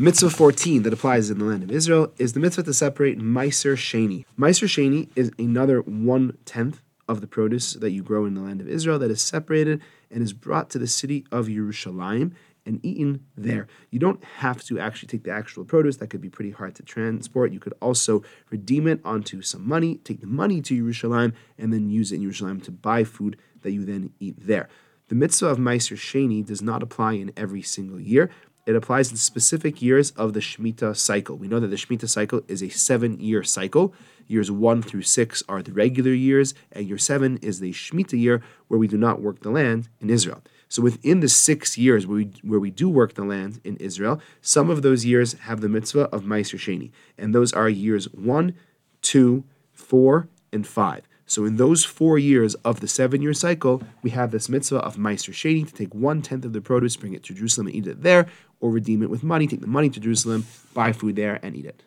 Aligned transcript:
Mitzvah 0.00 0.30
14 0.30 0.84
that 0.84 0.92
applies 0.92 1.28
in 1.28 1.40
the 1.40 1.44
land 1.44 1.64
of 1.64 1.72
Israel 1.72 2.12
is 2.18 2.32
the 2.32 2.38
mitzvah 2.38 2.62
to 2.62 2.72
separate 2.72 3.18
Maser 3.18 3.74
Sheni. 3.74 4.24
Maser 4.38 4.68
Sheni 4.68 5.08
is 5.16 5.32
another 5.40 5.80
one 5.80 6.38
tenth 6.44 6.80
of 7.08 7.20
the 7.20 7.26
produce 7.26 7.72
that 7.72 7.90
you 7.90 8.04
grow 8.04 8.24
in 8.24 8.34
the 8.34 8.40
land 8.40 8.60
of 8.60 8.68
Israel 8.68 9.00
that 9.00 9.10
is 9.10 9.20
separated 9.20 9.82
and 10.08 10.22
is 10.22 10.32
brought 10.32 10.70
to 10.70 10.78
the 10.78 10.86
city 10.86 11.26
of 11.32 11.48
Yerushalayim 11.48 12.30
and 12.64 12.78
eaten 12.84 13.24
there. 13.36 13.66
You 13.90 13.98
don't 13.98 14.22
have 14.22 14.62
to 14.66 14.78
actually 14.78 15.08
take 15.08 15.24
the 15.24 15.32
actual 15.32 15.64
produce, 15.64 15.96
that 15.96 16.10
could 16.10 16.20
be 16.20 16.30
pretty 16.30 16.52
hard 16.52 16.76
to 16.76 16.84
transport. 16.84 17.50
You 17.50 17.58
could 17.58 17.74
also 17.82 18.22
redeem 18.50 18.86
it 18.86 19.00
onto 19.04 19.42
some 19.42 19.66
money, 19.66 19.96
take 20.04 20.20
the 20.20 20.28
money 20.28 20.60
to 20.62 20.80
Yerushalayim, 20.80 21.32
and 21.58 21.72
then 21.72 21.90
use 21.90 22.12
it 22.12 22.20
in 22.20 22.22
Yerushalayim 22.22 22.62
to 22.62 22.70
buy 22.70 23.02
food 23.02 23.36
that 23.62 23.72
you 23.72 23.84
then 23.84 24.12
eat 24.20 24.36
there. 24.38 24.68
The 25.08 25.14
mitzvah 25.14 25.46
of 25.46 25.58
Maser 25.58 25.96
Sheni 25.96 26.44
does 26.44 26.60
not 26.60 26.82
apply 26.82 27.14
in 27.14 27.32
every 27.34 27.62
single 27.62 27.98
year. 27.98 28.28
It 28.68 28.76
applies 28.76 29.10
in 29.10 29.16
specific 29.16 29.80
years 29.80 30.10
of 30.10 30.34
the 30.34 30.40
Shemitah 30.40 30.94
cycle. 30.94 31.38
We 31.38 31.48
know 31.48 31.58
that 31.58 31.68
the 31.68 31.76
Shemitah 31.76 32.06
cycle 32.06 32.42
is 32.48 32.62
a 32.62 32.68
seven 32.68 33.18
year 33.18 33.42
cycle. 33.42 33.94
Years 34.26 34.50
one 34.50 34.82
through 34.82 35.04
six 35.04 35.42
are 35.48 35.62
the 35.62 35.72
regular 35.72 36.12
years, 36.12 36.52
and 36.70 36.86
year 36.86 36.98
seven 36.98 37.38
is 37.38 37.60
the 37.60 37.72
Shemitah 37.72 38.20
year 38.20 38.42
where 38.66 38.78
we 38.78 38.86
do 38.86 38.98
not 38.98 39.22
work 39.22 39.40
the 39.40 39.48
land 39.48 39.88
in 40.02 40.10
Israel. 40.10 40.42
So 40.68 40.82
within 40.82 41.20
the 41.20 41.30
six 41.30 41.78
years 41.78 42.06
where 42.06 42.18
we, 42.18 42.30
where 42.42 42.60
we 42.60 42.70
do 42.70 42.90
work 42.90 43.14
the 43.14 43.24
land 43.24 43.58
in 43.64 43.78
Israel, 43.78 44.20
some 44.42 44.68
of 44.68 44.82
those 44.82 45.02
years 45.02 45.32
have 45.48 45.62
the 45.62 45.70
mitzvah 45.70 46.14
of 46.14 46.24
Maser 46.24 46.58
Sheni, 46.58 46.90
and 47.16 47.34
those 47.34 47.54
are 47.54 47.70
years 47.70 48.04
one, 48.12 48.54
two, 49.00 49.44
four, 49.72 50.28
and 50.52 50.66
five. 50.66 51.08
So 51.24 51.44
in 51.44 51.56
those 51.56 51.84
four 51.84 52.18
years 52.18 52.54
of 52.64 52.80
the 52.80 52.88
seven-year 52.88 53.34
cycle, 53.34 53.82
we 54.02 54.10
have 54.10 54.30
this 54.30 54.48
mitzvah 54.48 54.78
of 54.78 54.96
Maser 54.96 55.34
Sheni 55.34 55.66
to 55.66 55.74
take 55.74 55.94
one 55.94 56.22
tenth 56.22 56.46
of 56.46 56.54
the 56.54 56.62
produce, 56.62 56.96
bring 56.96 57.12
it 57.12 57.22
to 57.24 57.34
Jerusalem 57.34 57.66
and 57.66 57.76
eat 57.76 57.86
it 57.86 58.02
there, 58.02 58.26
or 58.60 58.70
redeem 58.70 59.02
it 59.02 59.10
with 59.10 59.22
money, 59.22 59.46
take 59.46 59.60
the 59.60 59.66
money 59.66 59.88
to 59.90 60.00
Jerusalem, 60.00 60.46
buy 60.74 60.92
food 60.92 61.16
there, 61.16 61.38
and 61.42 61.56
eat 61.56 61.66
it. 61.66 61.82